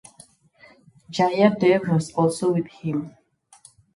[1.11, 3.15] Jaya Dev was also with him.